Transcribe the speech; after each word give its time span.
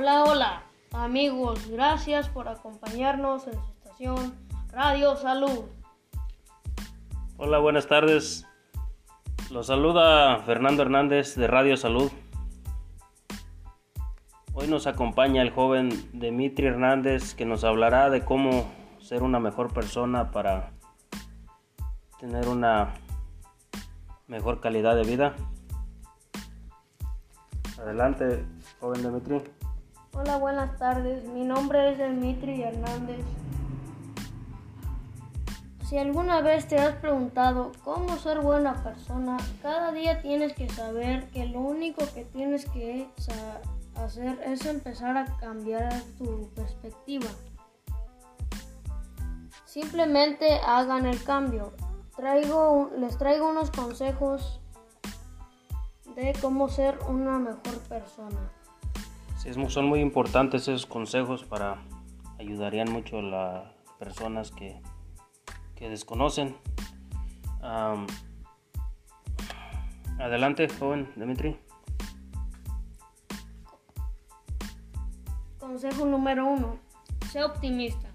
Hola, 0.00 0.22
hola, 0.22 0.62
amigos, 0.92 1.68
gracias 1.68 2.28
por 2.28 2.46
acompañarnos 2.46 3.48
en 3.48 3.54
su 3.54 3.72
estación 3.72 4.32
Radio 4.70 5.16
Salud. 5.16 5.64
Hola, 7.36 7.58
buenas 7.58 7.88
tardes. 7.88 8.46
Los 9.50 9.66
saluda 9.66 10.38
Fernando 10.46 10.82
Hernández 10.82 11.34
de 11.34 11.48
Radio 11.48 11.76
Salud. 11.76 12.12
Hoy 14.52 14.68
nos 14.68 14.86
acompaña 14.86 15.42
el 15.42 15.50
joven 15.50 15.88
Dimitri 16.12 16.68
Hernández 16.68 17.34
que 17.34 17.44
nos 17.44 17.64
hablará 17.64 18.08
de 18.08 18.24
cómo 18.24 18.70
ser 19.00 19.24
una 19.24 19.40
mejor 19.40 19.74
persona 19.74 20.30
para 20.30 20.70
tener 22.20 22.46
una 22.46 22.94
mejor 24.28 24.60
calidad 24.60 24.94
de 24.94 25.02
vida. 25.02 25.34
Adelante, 27.80 28.44
joven 28.78 29.02
Dimitri. 29.02 29.57
Hola, 30.20 30.36
buenas 30.36 30.76
tardes. 30.78 31.24
Mi 31.28 31.44
nombre 31.44 31.92
es 31.92 31.98
Dimitri 31.98 32.64
Hernández. 32.64 33.24
Si 35.88 35.96
alguna 35.96 36.40
vez 36.40 36.66
te 36.66 36.76
has 36.76 36.96
preguntado 36.96 37.70
cómo 37.84 38.16
ser 38.16 38.40
buena 38.40 38.82
persona, 38.82 39.36
cada 39.62 39.92
día 39.92 40.20
tienes 40.20 40.54
que 40.54 40.68
saber 40.68 41.28
que 41.30 41.46
lo 41.46 41.60
único 41.60 42.02
que 42.14 42.24
tienes 42.24 42.68
que 42.68 43.08
hacer 43.94 44.40
es 44.44 44.66
empezar 44.66 45.16
a 45.16 45.36
cambiar 45.38 46.02
tu 46.18 46.50
perspectiva. 46.52 47.28
Simplemente 49.66 50.58
hagan 50.66 51.06
el 51.06 51.22
cambio. 51.22 51.74
Traigo, 52.16 52.90
les 52.98 53.16
traigo 53.18 53.50
unos 53.50 53.70
consejos 53.70 54.60
de 56.16 56.34
cómo 56.42 56.68
ser 56.68 56.98
una 57.08 57.38
mejor 57.38 57.78
persona. 57.88 58.57
Sí, 59.38 59.50
son 59.68 59.86
muy 59.86 60.00
importantes 60.00 60.62
esos 60.62 60.84
consejos 60.84 61.44
para 61.44 61.80
ayudarían 62.40 62.90
mucho 62.90 63.20
a 63.20 63.22
las 63.22 63.72
personas 63.96 64.50
que, 64.50 64.80
que 65.76 65.88
desconocen. 65.88 66.56
adelante, 70.18 70.68
joven 70.68 71.08
Dimitri. 71.14 71.56
Consejo 75.60 76.04
número 76.04 76.44
uno. 76.44 76.80
Sé 77.30 77.44
optimista. 77.44 78.08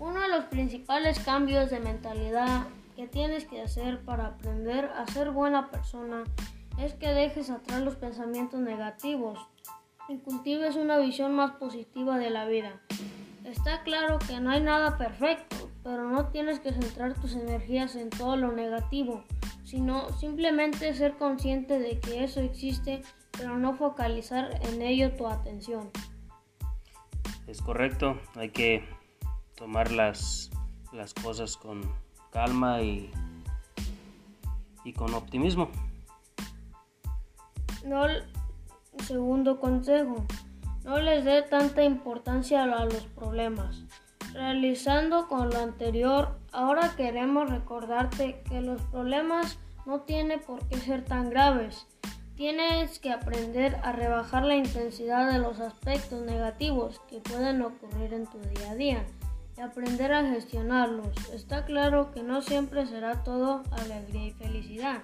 Uno 0.00 0.20
de 0.20 0.28
los 0.28 0.44
principales 0.46 1.18
cambios 1.20 1.70
de 1.70 1.80
mentalidad 1.80 2.66
que 2.96 3.06
tienes 3.06 3.44
que 3.44 3.60
hacer 3.60 4.02
para 4.06 4.28
aprender 4.28 4.86
a 4.86 5.06
ser 5.06 5.32
buena 5.32 5.70
persona 5.70 6.24
es 6.78 6.94
que 6.94 7.08
dejes 7.08 7.50
atrás 7.50 7.82
los 7.82 7.96
pensamientos 7.96 8.60
negativos 8.60 9.38
y 10.12 10.18
cultives 10.18 10.76
una 10.76 10.98
visión 10.98 11.34
más 11.34 11.52
positiva 11.52 12.18
de 12.18 12.30
la 12.30 12.44
vida. 12.46 12.80
Está 13.44 13.82
claro 13.82 14.18
que 14.18 14.40
no 14.40 14.50
hay 14.50 14.60
nada 14.60 14.98
perfecto, 14.98 15.70
pero 15.82 16.08
no 16.08 16.28
tienes 16.28 16.60
que 16.60 16.72
centrar 16.72 17.14
tus 17.14 17.34
energías 17.34 17.96
en 17.96 18.10
todo 18.10 18.36
lo 18.36 18.52
negativo, 18.52 19.24
sino 19.64 20.10
simplemente 20.12 20.94
ser 20.94 21.16
consciente 21.16 21.78
de 21.78 21.98
que 21.98 22.24
eso 22.24 22.40
existe, 22.40 23.02
pero 23.32 23.58
no 23.58 23.74
focalizar 23.74 24.60
en 24.68 24.82
ello 24.82 25.12
tu 25.16 25.26
atención. 25.26 25.90
Es 27.46 27.60
correcto, 27.60 28.20
hay 28.36 28.50
que 28.50 28.84
tomar 29.56 29.90
las, 29.90 30.50
las 30.92 31.14
cosas 31.14 31.56
con 31.56 31.82
calma 32.30 32.82
y, 32.82 33.10
y 34.84 34.92
con 34.92 35.12
optimismo. 35.14 35.70
No, 37.84 38.06
segundo 39.02 39.60
consejo, 39.60 40.24
no 40.84 41.00
les 41.00 41.24
dé 41.24 41.42
tanta 41.42 41.84
importancia 41.84 42.64
a 42.64 42.84
los 42.84 43.06
problemas. 43.14 43.84
Realizando 44.32 45.28
con 45.28 45.50
lo 45.50 45.58
anterior, 45.58 46.38
ahora 46.52 46.94
queremos 46.96 47.50
recordarte 47.50 48.42
que 48.48 48.60
los 48.60 48.80
problemas 48.82 49.58
no 49.84 50.00
tienen 50.00 50.40
por 50.40 50.66
qué 50.68 50.78
ser 50.78 51.04
tan 51.04 51.30
graves. 51.30 51.86
Tienes 52.34 52.98
que 52.98 53.10
aprender 53.10 53.76
a 53.82 53.92
rebajar 53.92 54.44
la 54.44 54.56
intensidad 54.56 55.30
de 55.30 55.38
los 55.38 55.60
aspectos 55.60 56.22
negativos 56.22 57.00
que 57.08 57.20
pueden 57.20 57.60
ocurrir 57.62 58.14
en 58.14 58.26
tu 58.26 58.38
día 58.38 58.70
a 58.70 58.74
día 58.74 59.06
y 59.56 59.60
aprender 59.60 60.12
a 60.12 60.24
gestionarlos. 60.24 61.08
Está 61.32 61.64
claro 61.64 62.10
que 62.12 62.22
no 62.22 62.40
siempre 62.40 62.86
será 62.86 63.22
todo 63.22 63.62
alegría 63.70 64.28
y 64.28 64.32
felicidad 64.32 65.02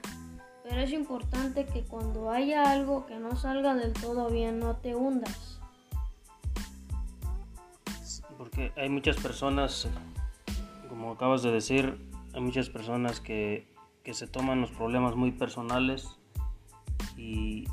pero 0.68 0.82
es 0.82 0.92
importante 0.92 1.64
que 1.66 1.82
cuando 1.82 2.30
haya 2.30 2.70
algo 2.70 3.06
que 3.06 3.18
no 3.18 3.36
salga 3.36 3.74
del 3.74 3.94
todo 3.94 4.28
bien 4.28 4.58
no 4.58 4.76
te 4.76 4.94
hundas. 4.94 5.60
Porque 8.36 8.72
hay 8.76 8.88
muchas 8.88 9.16
personas, 9.16 9.88
como 10.88 11.12
acabas 11.12 11.42
de 11.42 11.50
decir, 11.50 11.98
hay 12.34 12.40
muchas 12.40 12.68
personas 12.68 13.20
que, 13.20 13.66
que 14.04 14.12
se 14.12 14.26
toman 14.26 14.60
los 14.60 14.70
problemas 14.70 15.16
muy 15.16 15.32
personales 15.32 16.08
y 17.16 17.64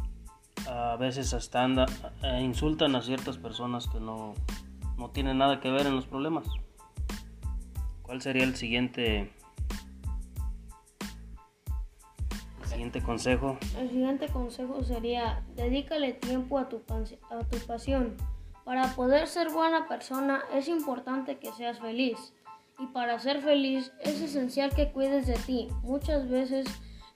a 0.68 0.96
veces 0.96 1.34
hasta 1.34 1.64
anda, 1.64 1.86
eh, 2.24 2.42
insultan 2.42 2.96
a 2.96 3.02
ciertas 3.02 3.38
personas 3.38 3.88
que 3.88 4.00
no, 4.00 4.34
no 4.98 5.10
tienen 5.10 5.38
nada 5.38 5.60
que 5.60 5.70
ver 5.70 5.86
en 5.86 5.96
los 5.96 6.06
problemas. 6.06 6.48
¿Cuál 8.02 8.22
sería 8.22 8.44
el 8.44 8.56
siguiente 8.56 9.34
siguiente 12.86 13.02
consejo? 13.02 13.58
El 13.80 13.90
siguiente 13.90 14.28
consejo 14.28 14.84
sería, 14.84 15.44
dedícale 15.56 16.14
tiempo 16.14 16.60
a 16.60 16.70
tu, 16.70 16.84
a 17.32 17.40
tu 17.40 17.58
pasión. 17.66 18.16
Para 18.64 18.96
poder 18.96 19.28
ser 19.28 19.50
buena 19.50 19.88
persona 19.88 20.44
es 20.54 20.68
importante 20.68 21.38
que 21.40 21.52
seas 21.54 21.80
feliz. 21.80 22.34
Y 22.78 22.88
para 22.88 23.18
ser 23.20 23.42
feliz 23.42 23.92
es 24.02 24.22
esencial 24.22 24.72
que 24.76 24.92
cuides 24.92 25.26
de 25.26 25.34
ti. 25.34 25.68
Muchas 25.82 26.30
veces 26.30 26.68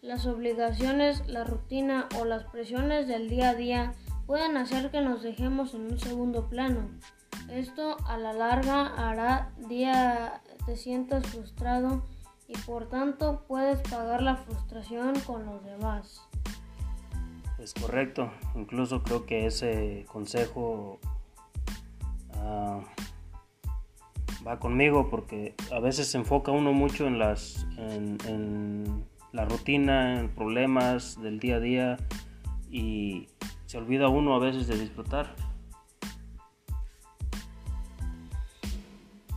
las 0.01 0.25
obligaciones, 0.25 1.27
la 1.27 1.43
rutina 1.43 2.07
o 2.19 2.25
las 2.25 2.45
presiones 2.45 3.07
del 3.07 3.29
día 3.29 3.49
a 3.49 3.55
día 3.55 3.93
pueden 4.25 4.57
hacer 4.57 4.89
que 4.89 5.01
nos 5.01 5.21
dejemos 5.21 5.75
en 5.75 5.81
un 5.81 5.99
segundo 5.99 6.49
plano. 6.49 6.89
Esto 7.49 7.97
a 8.07 8.17
la 8.17 8.33
larga 8.33 8.87
hará 8.87 9.51
día 9.67 10.41
te 10.65 10.75
sientas 10.75 11.27
frustrado 11.27 12.03
y 12.49 12.57
por 12.65 12.87
tanto 12.87 13.45
puedes 13.47 13.79
pagar 13.89 14.23
la 14.23 14.35
frustración 14.35 15.17
con 15.21 15.45
los 15.45 15.63
demás. 15.63 16.27
Es 17.59 17.73
correcto, 17.75 18.31
incluso 18.55 19.03
creo 19.03 19.25
que 19.25 19.45
ese 19.45 20.05
consejo 20.11 20.99
ah, 22.33 22.79
va 24.45 24.59
conmigo 24.59 25.09
porque 25.09 25.53
a 25.71 25.79
veces 25.79 26.07
se 26.07 26.17
enfoca 26.17 26.51
uno 26.51 26.73
mucho 26.73 27.05
en 27.05 27.19
las 27.19 27.67
en, 27.77 29.05
la 29.31 29.45
rutina, 29.45 30.19
en 30.19 30.29
problemas 30.29 31.21
del 31.21 31.39
día 31.39 31.57
a 31.57 31.59
día 31.59 31.97
y 32.71 33.27
se 33.67 33.77
olvida 33.77 34.07
uno 34.07 34.33
a 34.33 34.39
veces 34.39 34.65
de 34.65 34.79
disfrutar. 34.79 35.35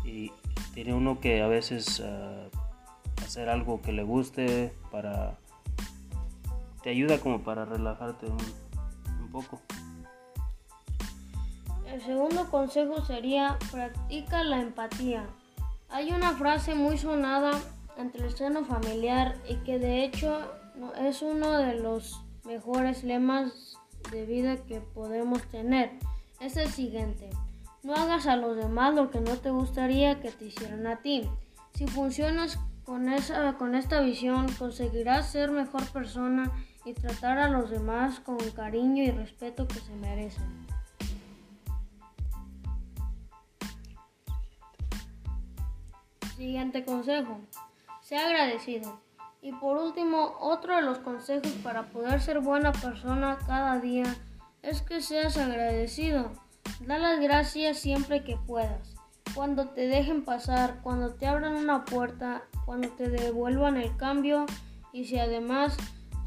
Y 0.03 0.33
tiene 0.73 0.95
uno 0.95 1.21
que 1.21 1.43
a 1.43 1.47
veces 1.47 2.01
ah, 2.01 2.49
hacer 3.33 3.49
algo 3.49 3.81
que 3.81 3.93
le 3.93 4.03
guste 4.03 4.75
para 4.91 5.39
te 6.83 6.91
ayuda 6.91 7.19
como 7.19 7.43
para 7.43 7.65
relajarte 7.65 8.27
un, 8.27 9.31
poco. 9.33 9.59
El 11.87 12.03
segundo 12.03 12.51
consejo 12.51 13.03
sería 13.03 13.57
practica 13.71 14.45
la 14.45 14.61
empatía. 14.61 15.25
Hay 15.89 16.13
una 16.13 16.33
frase 16.33 16.75
muy 16.75 16.99
sonada 16.99 17.53
entre 17.97 18.27
el 18.27 18.37
seno 18.37 18.67
familiar 18.67 19.35
y 19.49 19.55
que 19.65 19.79
de 19.79 20.05
hecho 20.05 20.39
es 21.01 21.23
uno 21.23 21.57
de 21.57 21.77
los 21.77 22.23
mejores 22.45 23.03
lemas 23.03 23.79
de 24.11 24.27
vida 24.27 24.59
que 24.59 24.83
podemos 24.83 25.41
tener. 25.45 25.93
Es 26.39 26.59
el 26.59 26.69
siguiente. 26.69 27.31
No 27.83 27.95
hagas 27.95 28.27
a 28.27 28.37
los 28.37 28.57
demás 28.57 28.95
lo 28.95 29.11
que 29.11 29.21
no 29.21 29.39
te 29.39 29.49
gustaría 29.49 30.21
que 30.21 30.31
te 30.31 30.45
hicieran 30.45 30.87
a 30.87 31.01
ti. 31.01 31.31
Si 31.73 31.87
funcionas 31.87 32.59
con, 32.85 33.09
esa, 33.09 33.55
con 33.55 33.75
esta 33.75 34.01
visión 34.01 34.47
conseguirás 34.59 35.31
ser 35.31 35.51
mejor 35.51 35.85
persona 35.93 36.51
y 36.85 36.95
tratar 36.95 37.39
a 37.39 37.49
los 37.49 37.71
demás 37.71 38.21
con 38.21 38.39
cariño 38.51 39.05
y 39.05 39.11
respeto 39.11 39.69
que 39.69 39.81
se 39.81 39.95
merecen. 39.95 40.67
Siguiente 46.37 46.85
consejo. 46.85 47.41
Sea 48.01 48.27
agradecido. 48.27 49.01
Y 49.43 49.53
por 49.53 49.77
último, 49.77 50.37
otro 50.41 50.77
de 50.77 50.83
los 50.83 50.99
consejos 50.99 51.53
para 51.63 51.87
poder 51.91 52.21
ser 52.21 52.41
buena 52.41 52.73
persona 52.73 53.39
cada 53.47 53.79
día 53.79 54.17
es 54.63 54.83
que 54.83 55.01
seas 55.01 55.37
agradecido. 55.37 56.33
Da 56.81 56.99
las 56.99 57.21
gracias 57.21 57.79
siempre 57.79 58.25
que 58.25 58.37
puedas. 58.37 59.02
Cuando 59.35 59.69
te 59.69 59.87
dejen 59.87 60.25
pasar, 60.25 60.81
cuando 60.83 61.15
te 61.15 61.27
abran 61.27 61.55
una 61.55 61.85
puerta, 61.85 62.43
cuando 62.67 62.91
te 62.91 63.09
devuelvan 63.09 63.77
el 63.77 63.97
cambio 63.97 64.47
y 64.93 65.05
si 65.05 65.19
además 65.19 65.77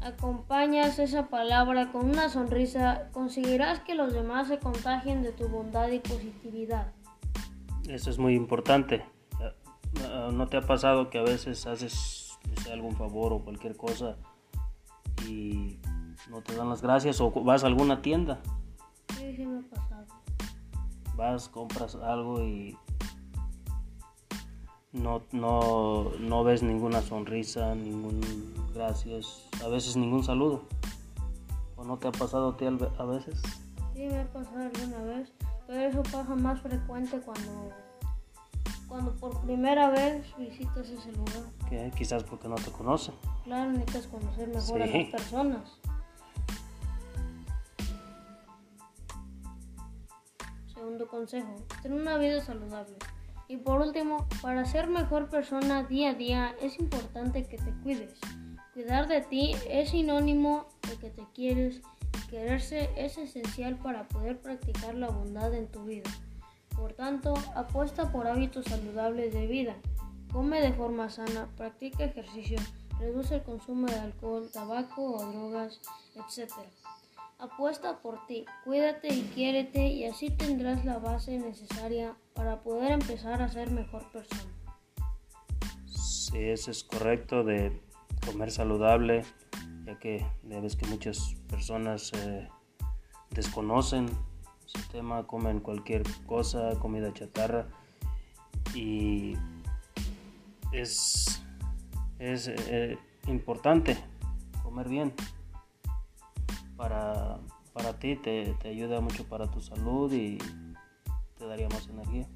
acompañas 0.02 0.98
esa 0.98 1.28
palabra 1.28 1.92
con 1.92 2.10
una 2.10 2.28
sonrisa, 2.28 3.08
conseguirás 3.12 3.80
que 3.80 3.94
los 3.94 4.12
demás 4.12 4.48
se 4.48 4.58
contagien 4.58 5.22
de 5.22 5.32
tu 5.32 5.48
bondad 5.48 5.88
y 5.90 6.00
positividad. 6.00 6.92
Eso 7.88 8.10
es 8.10 8.18
muy 8.18 8.34
importante. 8.34 9.04
¿No 10.32 10.48
te 10.48 10.56
ha 10.56 10.62
pasado 10.62 11.08
que 11.08 11.18
a 11.18 11.22
veces 11.22 11.66
haces 11.66 12.38
algún 12.70 12.96
favor 12.96 13.32
o 13.32 13.44
cualquier 13.44 13.76
cosa 13.76 14.16
y 15.26 15.78
no 16.28 16.42
te 16.42 16.54
dan 16.56 16.68
las 16.68 16.82
gracias 16.82 17.20
o 17.20 17.30
vas 17.30 17.64
a 17.64 17.68
alguna 17.68 18.02
tienda? 18.02 18.40
Sí, 19.16 19.34
sí 19.36 19.46
me 19.46 19.60
ha 19.60 19.62
pasado. 19.70 20.06
Vas, 21.16 21.48
compras 21.48 21.94
algo 21.94 22.42
y 22.42 22.76
no, 24.96 25.22
no, 25.32 26.12
no 26.18 26.44
ves 26.44 26.62
ninguna 26.62 27.02
sonrisa, 27.02 27.74
ningún 27.74 28.20
gracias, 28.74 29.48
a 29.64 29.68
veces 29.68 29.96
ningún 29.96 30.24
saludo. 30.24 30.62
¿O 31.76 31.84
no 31.84 31.98
te 31.98 32.08
ha 32.08 32.12
pasado 32.12 32.50
a 32.50 32.56
ti 32.56 32.66
a 32.66 33.04
veces? 33.04 33.40
Sí, 33.94 34.06
me 34.06 34.20
ha 34.20 34.32
pasado 34.32 34.58
alguna 34.58 35.02
vez, 35.02 35.32
pero 35.66 35.80
eso 35.80 36.02
pasa 36.02 36.34
más 36.34 36.60
frecuente 36.60 37.20
cuando, 37.20 37.70
cuando 38.88 39.12
por 39.16 39.40
primera 39.42 39.90
vez 39.90 40.26
visitas 40.38 40.88
ese 40.88 41.12
lugar. 41.12 41.92
Quizás 41.96 42.24
porque 42.24 42.48
no 42.48 42.56
te 42.56 42.70
conocen. 42.70 43.14
Claro, 43.44 43.72
necesitas 43.72 44.06
conocer 44.06 44.48
mejor 44.48 44.82
a 44.82 44.86
las 44.86 45.10
personas. 45.10 45.78
Segundo 50.72 51.08
consejo, 51.08 51.54
tener 51.82 52.00
una 52.00 52.16
vida 52.16 52.42
saludable. 52.42 52.96
Y 53.48 53.58
por 53.58 53.80
último, 53.80 54.26
para 54.42 54.64
ser 54.64 54.88
mejor 54.88 55.28
persona 55.28 55.84
día 55.84 56.10
a 56.10 56.14
día 56.14 56.54
es 56.60 56.78
importante 56.78 57.44
que 57.44 57.58
te 57.58 57.72
cuides. 57.82 58.14
Cuidar 58.74 59.08
de 59.08 59.20
ti 59.20 59.54
es 59.68 59.90
sinónimo 59.90 60.66
de 60.88 60.96
que 60.96 61.10
te 61.10 61.22
quieres 61.34 61.80
quererse 62.28 62.90
es 62.96 63.18
esencial 63.18 63.76
para 63.76 64.08
poder 64.08 64.40
practicar 64.40 64.94
la 64.94 65.08
bondad 65.08 65.54
en 65.54 65.68
tu 65.68 65.84
vida. 65.84 66.10
Por 66.76 66.92
tanto, 66.92 67.34
apuesta 67.54 68.10
por 68.12 68.26
hábitos 68.26 68.66
saludables 68.66 69.32
de 69.32 69.46
vida. 69.46 69.76
Come 70.32 70.60
de 70.60 70.72
forma 70.72 71.08
sana, 71.08 71.48
practica 71.56 72.04
ejercicio, 72.04 72.58
reduce 72.98 73.36
el 73.36 73.42
consumo 73.42 73.86
de 73.86 73.98
alcohol, 73.98 74.50
tabaco 74.52 75.12
o 75.12 75.24
drogas, 75.24 75.80
etc. 76.14 76.52
Apuesta 77.38 78.00
por 78.00 78.26
ti, 78.26 78.46
cuídate 78.64 79.08
y 79.08 79.22
quiérete 79.34 79.88
y 79.88 80.06
así 80.06 80.30
tendrás 80.30 80.86
la 80.86 80.98
base 80.98 81.38
necesaria 81.38 82.16
para 82.32 82.62
poder 82.62 82.92
empezar 82.92 83.42
a 83.42 83.48
ser 83.50 83.70
mejor 83.70 84.10
persona. 84.10 84.50
Sí, 85.84 86.38
eso 86.38 86.70
es 86.70 86.82
correcto 86.82 87.44
de 87.44 87.78
comer 88.24 88.50
saludable, 88.50 89.22
ya 89.84 89.98
que 89.98 90.26
ves 90.44 90.76
que 90.76 90.86
muchas 90.86 91.34
personas 91.48 92.10
eh, 92.14 92.48
desconocen 93.30 94.06
ese 94.64 94.88
tema, 94.90 95.26
comen 95.26 95.60
cualquier 95.60 96.04
cosa, 96.24 96.70
comida 96.80 97.12
chatarra 97.12 97.68
y 98.74 99.34
es, 100.72 101.42
es 102.18 102.48
eh, 102.48 102.98
importante 103.26 103.98
comer 104.62 104.88
bien 104.88 105.12
para, 106.76 107.38
para 107.72 107.98
ti, 107.98 108.16
te, 108.16 108.54
te 108.60 108.68
ayuda 108.68 109.00
mucho 109.00 109.24
para 109.28 109.50
tu 109.50 109.60
salud 109.60 110.12
y 110.12 110.38
te 111.38 111.46
daría 111.46 111.68
más 111.68 111.86
energía. 111.88 112.26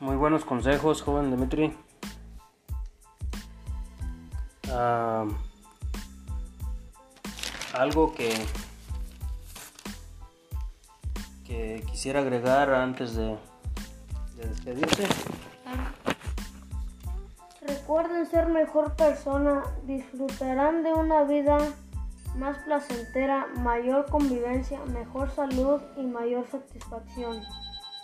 Muy 0.00 0.16
buenos 0.16 0.44
consejos, 0.44 1.02
joven 1.02 1.30
Dimitri. 1.30 1.74
Ah, 4.70 5.24
algo 7.72 8.14
que, 8.14 8.34
que 11.44 11.82
quisiera 11.90 12.20
agregar 12.20 12.74
antes 12.74 13.14
de, 13.14 13.38
de 14.36 14.48
despedirse. 14.48 15.06
Recuerden 17.66 18.26
ser 18.26 18.48
mejor 18.48 18.94
persona, 18.94 19.62
disfrutarán 19.84 20.82
de 20.82 20.92
una 20.92 21.24
vida 21.24 21.58
más 22.36 22.58
placentera, 22.58 23.46
mayor 23.56 24.06
convivencia, 24.06 24.78
mejor 24.92 25.30
salud 25.30 25.80
y 25.96 26.02
mayor 26.02 26.46
satisfacción. 26.46 27.42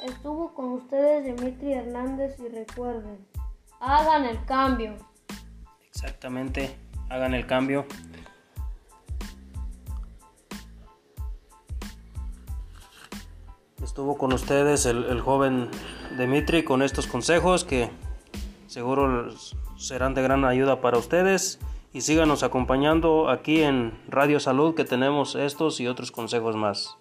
Estuvo 0.05 0.53
con 0.55 0.73
ustedes 0.73 1.25
Dimitri 1.25 1.75
Hernández 1.75 2.37
y 2.41 2.49
recuerden, 2.49 3.25
hagan 3.79 4.25
el 4.25 4.45
cambio. 4.45 4.97
Exactamente, 5.89 6.77
hagan 7.09 7.35
el 7.35 7.47
cambio. 7.47 7.87
Estuvo 13.83 14.17
con 14.17 14.33
ustedes 14.33 14.87
el, 14.87 15.21
joven 15.21 15.69
Dimitri 16.17 16.65
con 16.65 16.83
estos 16.83 17.07
consejos 17.07 17.65
que 17.65 17.91
seguro 18.73 19.29
serán 19.77 20.15
de 20.15 20.23
gran 20.23 20.47
ayuda 20.47 20.81
para 20.81 20.97
ustedes 20.97 21.61
y 21.93 22.01
síganos 22.01 22.43
acompañando 22.43 23.29
aquí 23.29 23.61
en 23.61 23.93
Radio 24.09 24.41
Salud 24.41 24.75
que 24.75 24.85
tenemos 24.85 25.35
estos 25.35 25.79
y 25.79 25.87
otros 25.87 26.11
consejos 26.11 26.57
más. 26.57 26.97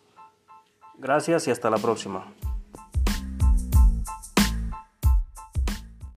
Gracias 0.98 1.48
y 1.48 1.52
hasta 1.52 1.70
la 1.70 1.78
próxima. 1.78 2.26